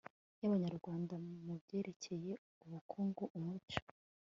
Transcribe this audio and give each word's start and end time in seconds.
y 0.41 0.43
abanyarwanda 0.47 1.13
mu 1.45 1.53
byerekeye 1.61 2.31
ubukungu 2.65 3.23
umuco 3.37 3.79